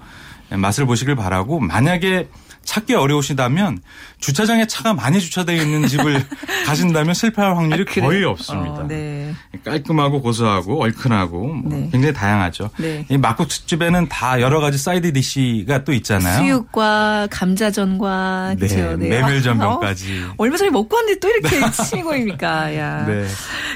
[0.49, 2.27] 맛을 보시길 바라고 만약에
[2.65, 3.79] 찾기 어려우시다면
[4.19, 6.23] 주차장에 차가 많이 주차되어 있는 집을
[6.65, 8.07] 가신다면 실패할 확률이 그래요?
[8.07, 8.73] 거의 없습니다.
[8.75, 9.33] 어, 네.
[9.63, 11.89] 깔끔하고 고소하고 얼큰하고 뭐 네.
[11.91, 12.69] 굉장히 다양하죠.
[12.77, 13.05] 네.
[13.09, 16.39] 이 막국수집에는 다 여러 가지 side dish가 또 있잖아요.
[16.39, 18.67] 수육과 감자전과 네?
[18.67, 19.09] 네.
[19.09, 20.23] 메밀전병까지.
[20.29, 22.75] 어, 얼마 전에 먹고 왔는데 또 이렇게 침이 고입니까?
[22.77, 23.05] 야.
[23.05, 23.25] 네.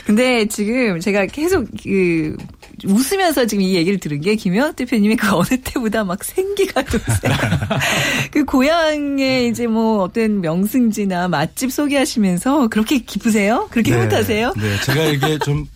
[0.05, 2.35] 근데 지금 제가 계속 그
[2.85, 7.33] 웃으면서 지금 이 얘기를 들은 게 김영학 대표님이 그 어느 때보다 막 생기가 도세요.
[8.31, 13.67] 그 고향의 이제 뭐 어떤 명승지나 맛집 소개하시면서 그렇게 기쁘세요?
[13.71, 13.97] 그렇게 네.
[13.97, 14.53] 흐뭇하세요?
[14.55, 15.67] 네, 제가 이게 좀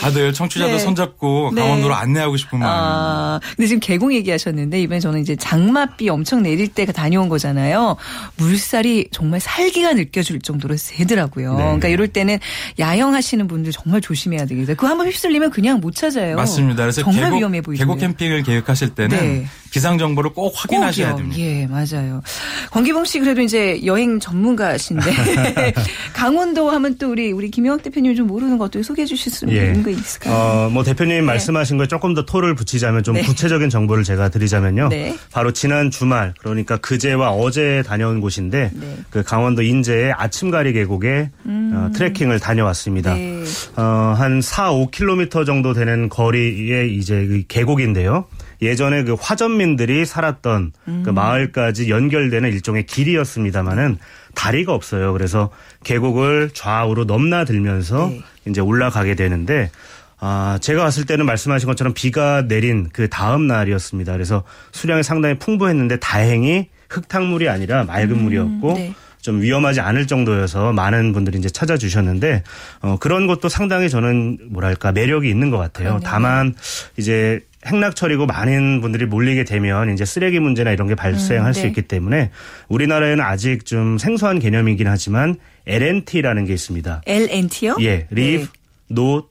[0.00, 0.78] 다들 청취자들 네.
[0.78, 1.62] 손잡고 네.
[1.62, 2.70] 강원도로 안내하고 싶은 마음.
[2.70, 7.96] 아, 근데 지금 계곡 얘기하셨는데 이번에 저는 이제 장맛비 엄청 내릴 때가 다녀온 거잖아요.
[8.36, 11.52] 물살이 정말 살기가 느껴질 정도로 세더라고요.
[11.52, 11.62] 네.
[11.62, 12.38] 그러니까 이럴 때는
[12.78, 14.76] 야영하시는 분들 정말 조심해야 되겠어요.
[14.76, 16.36] 그거 한번 휩쓸리면 그냥 못 찾아요.
[16.36, 16.82] 맞습니다.
[16.82, 17.82] 그래서 정말 계곡, 위험해 보이죠.
[17.82, 19.46] 계곡 캠핑을 계획하실 때는 네.
[19.76, 21.28] 기상 정보를 꼭 확인하셔야 꼭이요.
[21.28, 21.38] 됩니다.
[21.42, 22.22] 예, 맞아요.
[22.70, 25.04] 권기봉 씨 그래도 이제 여행 전문가신데
[26.14, 29.66] 강원도 하면 또 우리 우리 김영학 대표님 좀 모르는 것도 소개해 주실 수 예.
[29.66, 30.34] 있는 거 있을까요?
[30.34, 33.22] 어, 뭐 대표님 말씀하신 거에 조금 더 토를 붙이자면 좀 네.
[33.22, 34.88] 구체적인 정보를 제가 드리자면요.
[34.88, 35.14] 네.
[35.30, 38.80] 바로 지난 주말 그러니까 그제와 어제 다녀온 곳인데 네.
[38.80, 39.04] 음.
[39.10, 43.12] 그 강원도 인제의 아침가리 계곡에 어, 트레킹을 다녀왔습니다.
[43.12, 43.42] 네.
[43.76, 48.24] 어, 한 4, 5km 정도 되는 거리의 이제 그 계곡인데요.
[48.62, 51.02] 예전에 그 화전민들이 살았던 음.
[51.04, 53.98] 그 마을까지 연결되는 일종의 길이었습니다마는
[54.34, 55.12] 다리가 없어요.
[55.12, 55.50] 그래서
[55.84, 58.22] 계곡을 좌우로 넘나들면서 네.
[58.46, 59.70] 이제 올라가게 되는데
[60.18, 64.12] 아, 제가 왔을 때는 말씀하신 것처럼 비가 내린 그 다음 날이었습니다.
[64.12, 68.94] 그래서 수량이 상당히 풍부했는데 다행히 흙탕물이 아니라 맑은 물이었고 네.
[69.20, 72.44] 좀 위험하지 않을 정도여서 많은 분들이 이제 찾아주셨는데
[72.82, 75.88] 어, 그런 것도 상당히 저는 뭐랄까 매력이 있는 것 같아요.
[75.88, 76.08] 그러네요.
[76.08, 76.54] 다만
[76.96, 81.68] 이제 행락철이고 많은 분들이 몰리게 되면 이제 쓰레기 문제나 이런 게 발생할 음, 수 네.
[81.68, 82.30] 있기 때문에
[82.68, 87.02] 우리나라에는 아직 좀 생소한 개념이긴 하지만 LNT라는 게 있습니다.
[87.06, 87.76] LNT요?
[87.80, 88.48] 예, Leave
[88.88, 89.28] No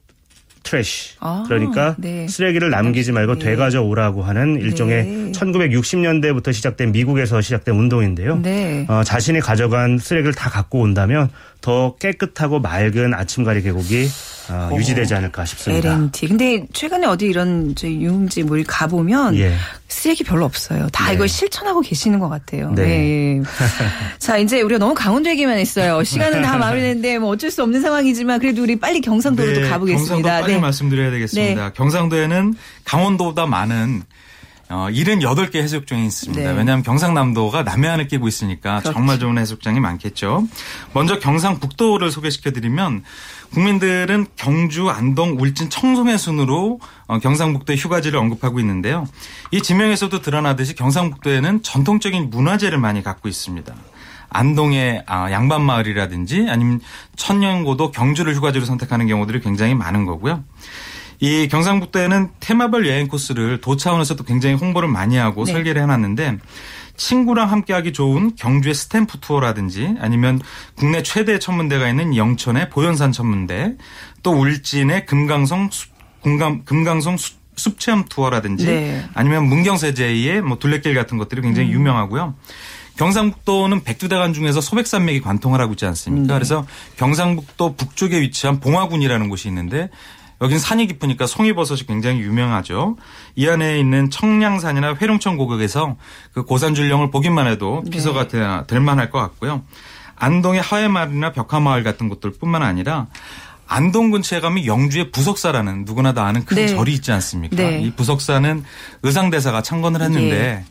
[0.66, 1.12] Trash.
[1.20, 2.28] 아, 그러니까 네.
[2.28, 3.46] 쓰레기를 남기지 말고 네.
[3.46, 5.32] 되가져 오라고 하는 일종의 네.
[5.32, 8.40] 1960년대부터 시작된 미국에서 시작된 운동인데요.
[8.42, 8.86] 네.
[8.90, 11.30] 어, 자신이 가져간 쓰레기를 다 갖고 온다면
[11.62, 14.08] 더 깨끗하고 맑은 아침가리 계곡이
[14.50, 15.90] 어, 유지되지 않을까 싶습니다.
[15.90, 16.28] LNT.
[16.28, 19.56] 근데 최근에 어디 이런 저 유흥지 뭘 가보면 예.
[19.88, 20.88] 쓰레기 별로 없어요.
[20.92, 21.16] 다 네.
[21.16, 22.72] 이걸 실천하고 계시는 것 같아요.
[22.72, 22.84] 네.
[22.84, 23.42] 예, 예.
[24.20, 26.04] 자, 이제 우리가 너무 강원도 얘기만 했어요.
[26.04, 30.30] 시간은 다 마무리됐는데 뭐 어쩔 수 없는 상황이지만 그래도 우리 빨리 경상도로 도 네, 가보겠습니다.
[30.30, 30.62] 경상도 빨리 네.
[30.62, 31.74] 말씀드려야 되겠습니다.
[31.74, 34.04] 경상도에는 강원도보다 많은
[34.68, 36.42] 어, 78개 해수욕장이 있습니다.
[36.42, 36.58] 네.
[36.58, 38.94] 왜냐하면 경상남도가 남해안을 끼고 있으니까 그렇죠.
[38.94, 40.48] 정말 좋은 해수욕장이 많겠죠.
[40.94, 43.04] 먼저 경상북도를 소개시켜드리면
[43.54, 49.08] 국민들은 경주, 안동, 울진, 청송의 순으로 어, 경상북도의 휴가지를 언급하고 있는데요.
[49.52, 53.76] 이 지명에서도 드러나듯이 경상북도에는 전통적인 문화재를 많이 갖고 있습니다.
[54.30, 56.80] 안동의 아, 양반 마을이라든지 아니면
[57.16, 60.44] 천년고도 경주를 휴가지로 선택하는 경우들이 굉장히 많은 거고요.
[61.20, 65.54] 이 경상북도에는 테마별 여행 코스를 도 차원에서도 굉장히 홍보를 많이 하고 네.
[65.54, 66.40] 설계를 해놨는데
[66.98, 70.42] 친구랑 함께하기 좋은 경주의 스탬프 투어라든지 아니면
[70.76, 73.76] 국내 최대 천문대가 있는 영천의 보현산 천문대
[74.24, 79.06] 또 울진의 금강성 숲, 금강, 금강성 숲, 숲체험 투어라든지 네.
[79.14, 82.36] 아니면 문경세제이의 뭐 둘레길 같은 것들이 굉장히 유명하고요.
[82.98, 86.34] 경상북도는 백두대간 중에서 소백산맥이 관통을 하고 있지 않습니까?
[86.34, 86.66] 그래서
[86.98, 89.90] 경상북도 북쪽에 위치한 봉화군이라는 곳이 있는데
[90.42, 92.98] 여긴 산이 깊으니까 송이버섯이 굉장히 유명하죠.
[93.36, 95.96] 이 안에 있는 청량산이나 회룡천 고객에서
[96.34, 99.64] 그 고산줄령을 보기만 해도 비서가 되- 될 만할 것 같고요.
[100.18, 103.08] 안동의 하회마을이나 벽화마을 같은 곳들뿐만 아니라
[103.68, 106.68] 안동 근처에 가면 영주의 부석사라는 누구나 다 아는 큰 네.
[106.68, 107.56] 절이 있지 않습니까?
[107.56, 107.82] 네.
[107.82, 108.64] 이 부석사는
[109.04, 110.66] 의상대사가 창건을 했는데 예.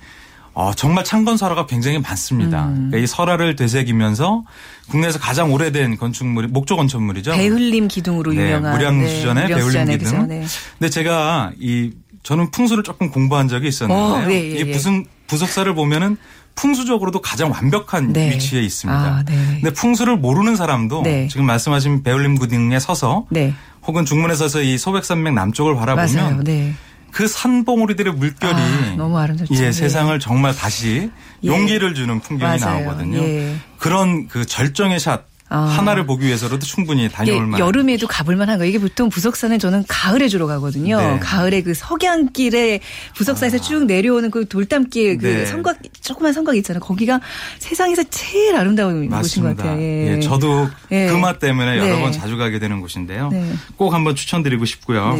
[0.55, 2.67] 어, 정말 창건 설화가 굉장히 많습니다.
[2.67, 2.91] 음.
[2.91, 4.45] 그러니까 이 설화를 되새기면서
[4.89, 7.33] 국내에서 가장 오래된 건축물이 목조 건축물이죠.
[7.33, 10.13] 배흘림 기둥으로 네, 유명한 무량수전의 배울림 무량수전의 기둥.
[10.13, 10.27] 그죠?
[10.27, 10.45] 네.
[10.79, 14.27] 근데 제가 이 저는 풍수를 조금 공부한 적이 있었는데요.
[14.27, 14.71] 어, 예, 예, 이 예.
[14.71, 16.17] 부승 부석사를 보면은
[16.55, 18.31] 풍수적으로도 가장 완벽한 네.
[18.31, 19.01] 위치에 있습니다.
[19.01, 19.35] 아, 네.
[19.61, 21.27] 근데 풍수를 모르는 사람도 네.
[21.27, 23.55] 지금 말씀하신 배울림 기둥에 서서 네.
[23.87, 26.45] 혹은 중문에 서서 이 소백산맥 남쪽을 바라보면.
[26.45, 26.75] 네.
[27.15, 29.55] 그 산봉우리들의 물결이 아, 너무 아름답죠.
[29.55, 29.73] 예, 예.
[29.73, 31.11] 세상을 정말 다시
[31.45, 31.47] 예.
[31.47, 32.81] 용기를 주는 풍경이 맞아요.
[32.85, 33.19] 나오거든요.
[33.19, 33.55] 예.
[33.79, 35.59] 그런 그 절정의 샷 아.
[35.61, 37.61] 하나를 보기 위해서라도 충분히 다녀올 예, 만.
[37.61, 38.65] 여름에도 가볼 만한 거.
[38.65, 40.99] 이게 보통 부석산은 저는 가을에 주로 가거든요.
[40.99, 41.19] 네.
[41.21, 42.81] 가을에 그 석양길에
[43.15, 45.47] 부석산에서 쭉 내려오는 그 돌담길 그 네.
[45.47, 46.81] 성곽 조그만 성곽 있잖아요.
[46.81, 47.21] 거기가
[47.61, 49.63] 세상에서 제일 아름다운 곳인 것 맞습니다.
[49.63, 49.81] 같아요.
[49.81, 51.07] 예, 저도 예.
[51.07, 52.01] 그맛 때문에 여러 네.
[52.03, 53.29] 번 자주 가게 되는 곳인데요.
[53.31, 53.53] 네.
[53.77, 55.15] 꼭 한번 추천드리고 싶고요.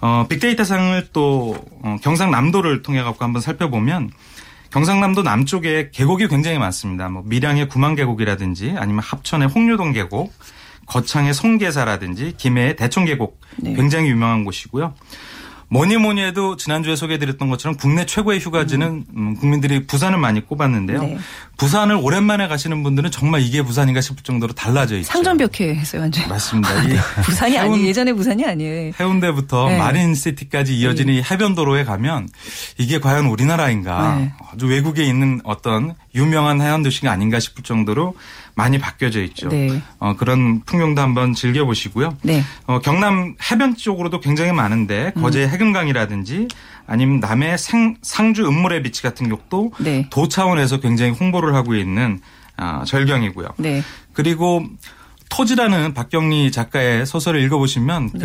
[0.00, 0.06] 네.
[0.06, 4.10] 어, 빅데이터상을 또 어, 경상남도를 통해 갖고 한번 살펴보면
[4.70, 7.08] 경상남도 남쪽에 계곡이 굉장히 많습니다.
[7.08, 10.34] 뭐 밀양의 구만계곡이라든지 아니면 합천의 홍류동 계곡,
[10.86, 13.74] 거창의 송계사라든지 김해의 대청계곡 네.
[13.74, 14.94] 굉장히 유명한 곳이고요.
[15.68, 21.02] 뭐니 뭐니 해도 지난주에 소개해드렸던 것처럼 국내 최고의 휴가지는 음, 국민들이 부산을 많이 꼽았는데요.
[21.02, 21.18] 네.
[21.58, 25.08] 부산을 오랜만에 가시는 분들은 정말 이게 부산인가 싶을 정도로 달라져 있죠.
[25.10, 26.28] 상전벽해 했어요, 완전.
[26.28, 26.70] 맞습니다.
[26.84, 27.86] 이 부산이 해운- 아니에요.
[27.88, 28.92] 예전에 부산이 아니에요.
[29.00, 29.78] 해운대부터 네.
[29.78, 32.28] 마린시티까지 이어지는 이 해변도로에 가면
[32.78, 34.32] 이게 과연 우리나라인가 네.
[34.52, 38.14] 아주 외국에 있는 어떤 유명한 해안 도시가 아닌가 싶을 정도로
[38.56, 39.48] 많이 바뀌어져 있죠.
[39.50, 39.82] 네.
[39.98, 42.16] 어, 그런 풍경도 한번 즐겨보시고요.
[42.22, 42.42] 네.
[42.66, 46.48] 어, 경남 해변 쪽으로도 굉장히 많은데 거제 해금강이라든지
[46.86, 50.08] 아니면 남해 생- 상주 음모래 비치 같은 곳도 네.
[50.10, 52.18] 도 차원에서 굉장히 홍보를 하고 있는
[52.56, 53.48] 아, 절경이고요.
[53.58, 53.82] 네.
[54.14, 54.64] 그리고
[55.28, 58.18] 토지라는 박경리 작가의 소설을 읽어보시면 네.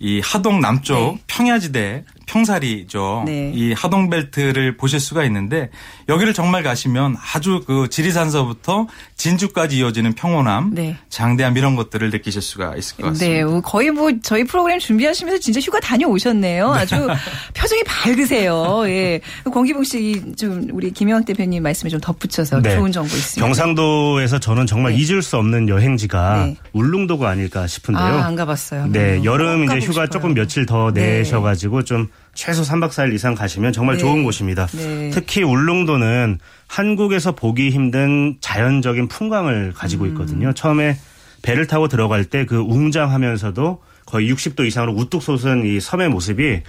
[0.00, 3.24] 그이 하동 남쪽 평야지대 평사리죠.
[3.26, 3.52] 네.
[3.54, 5.68] 이 하동 벨트를 보실 수가 있는데
[6.08, 10.96] 여기를 정말 가시면 아주 그 지리산서부터 진주까지 이어지는 평온함, 네.
[11.10, 13.46] 장대함 이런 것들을 느끼실 수가 있을 것 같습니다.
[13.46, 16.72] 네, 거의 뭐 저희 프로그램 준비하시면서 진짜 휴가 다녀오셨네요.
[16.72, 16.94] 아주
[17.54, 18.82] 표정이 밝으세요.
[18.86, 19.20] 예.
[19.52, 22.76] 권기봉 씨, 좀 우리 김영학 대표님 말씀에 좀 덧붙여서 네.
[22.76, 23.44] 좋은 정보 있습니다.
[23.44, 24.98] 경상도에서 저는 정말 네.
[24.98, 26.56] 잊을 수 없는 여행지가 네.
[26.72, 28.04] 울릉도가 아닐까 싶은데요.
[28.04, 28.86] 아, 안 가봤어요.
[28.86, 30.06] 네, 음, 여름 꼭 이제 휴가 싶어요.
[30.06, 31.18] 조금 며칠 더 네.
[31.18, 34.00] 내셔가지고 좀 최소 3박 4일 이상 가시면 정말 네.
[34.00, 34.66] 좋은 곳입니다.
[34.66, 35.10] 네.
[35.12, 40.08] 특히 울릉도는 한국에서 보기 힘든 자연적인 풍광을 가지고 음.
[40.10, 40.52] 있거든요.
[40.54, 40.96] 처음에
[41.42, 43.82] 배를 타고 들어갈 때 그 웅장하면서도
[44.12, 46.60] 거의 60도 이상으로 우뚝 솟은 이 섬의 모습이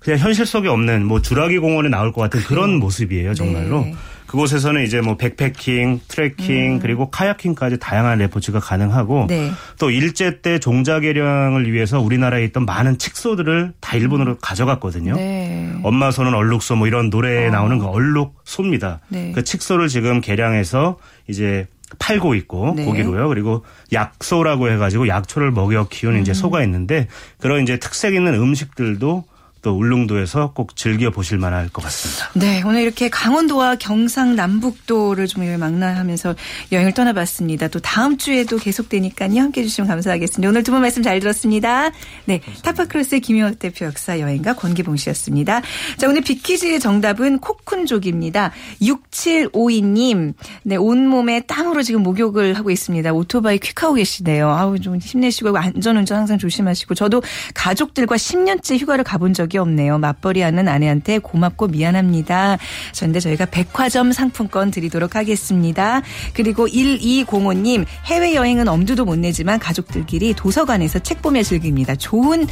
[0.00, 3.82] 그냥 현실 속에 없는 뭐 주라기 공원에 나올 것 같은 그런 모습이에요, 정말로.
[3.82, 3.94] 네.
[4.26, 9.26] 그곳에서는 이제 뭐 백패킹, 트레킹, 그리고 카야킹까지 다양한 레포츠가 가능하고 음.
[9.28, 9.50] 네.
[9.78, 15.14] 또 일제 때 종자 개량을 위해서 우리나라에 있던 많은 칙소들을 다 일본으로 가져갔거든요.
[15.14, 15.72] 네.
[15.84, 19.00] 엄마 소는 얼룩소 뭐 이런 노래에 나오는 그 얼룩소입니다.
[19.08, 19.32] 네.
[19.34, 21.66] 그 칙소를 지금 개량해서 이제
[21.98, 22.84] 팔고 있고 네.
[22.84, 23.28] 고기로요.
[23.28, 26.22] 그리고 약소라고 해가지고 약초를 먹여 키우는 음.
[26.22, 27.08] 이제 소가 있는데
[27.40, 29.24] 그런 이제 특색 있는 음식들도
[29.68, 32.30] 또 울릉도에서 꼭 즐겨 보실 만할 것 같습니다.
[32.32, 36.34] 네, 오늘 이렇게 강원도와 경상 남북도를 좀 망라하면서
[36.72, 37.68] 여행을 떠나봤습니다.
[37.68, 39.38] 또 다음 주에도 계속되니까요.
[39.38, 40.48] 함께 해주시면 감사하겠습니다.
[40.48, 41.90] 오늘 두 분 말씀 잘 들었습니다.
[42.24, 45.60] 네, 타파크로스의 김영학 대표 역사 여행가 권기봉 씨였습니다.
[45.98, 48.50] 자, 오늘 빅퀴즈의 정답은 코쿤족입니다.
[48.80, 53.12] 6752님, 네, 온몸에 땀으로 지금 목욕을 하고 있습니다.
[53.12, 54.48] 오토바이 퀵하고 계시네요.
[54.48, 57.22] 아우, 좀 힘내시고 안전운전 항상 조심하시고 저도
[57.54, 59.98] 가족들과 10년째 휴가를 가본 적이 게 없네요.
[59.98, 62.58] 맞벌이 하는 아내한테 고맙고 미안합니다.
[62.96, 66.02] 그런데 저희가 백화점 상품권 드리도록 하겠습니다.
[66.32, 71.96] 그리고 1205님 해외여행은 엄두도 못 내지만 가족들끼리 도서관에서 책 보며 즐깁니다.
[71.96, 72.46] 좋은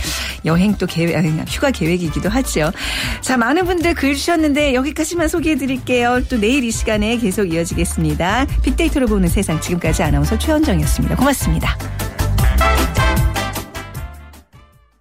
[0.45, 1.17] 여행 또 계획,
[1.49, 2.73] 휴가 계획이기도 하죠.
[3.21, 6.23] 자, 많은 분들 글 주셨는데 여기까지만 소개해 드릴게요.
[6.29, 8.47] 또 내일 이 시간에 계속 이어지겠습니다.
[8.63, 11.17] 빅데이터로 보는 세상 지금까지 아나운서 최현정이었습니다.
[11.17, 11.77] 고맙습니다.